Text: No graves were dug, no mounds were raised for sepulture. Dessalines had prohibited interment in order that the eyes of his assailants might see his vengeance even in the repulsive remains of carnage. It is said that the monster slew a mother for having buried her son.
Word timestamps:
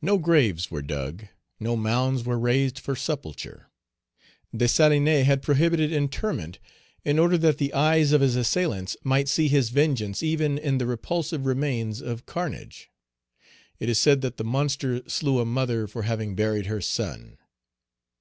No 0.00 0.18
graves 0.18 0.72
were 0.72 0.82
dug, 0.82 1.26
no 1.60 1.76
mounds 1.76 2.24
were 2.24 2.36
raised 2.36 2.80
for 2.80 2.96
sepulture. 2.96 3.70
Dessalines 4.52 5.24
had 5.24 5.40
prohibited 5.40 5.92
interment 5.92 6.58
in 7.04 7.16
order 7.16 7.38
that 7.38 7.58
the 7.58 7.72
eyes 7.72 8.10
of 8.10 8.22
his 8.22 8.34
assailants 8.34 8.96
might 9.04 9.28
see 9.28 9.46
his 9.46 9.70
vengeance 9.70 10.20
even 10.20 10.58
in 10.58 10.78
the 10.78 10.86
repulsive 10.86 11.46
remains 11.46 12.00
of 12.02 12.26
carnage. 12.26 12.88
It 13.78 13.88
is 13.88 14.00
said 14.00 14.20
that 14.22 14.36
the 14.36 14.42
monster 14.42 15.08
slew 15.08 15.38
a 15.38 15.44
mother 15.44 15.86
for 15.86 16.02
having 16.02 16.34
buried 16.34 16.66
her 16.66 16.80
son. 16.80 17.38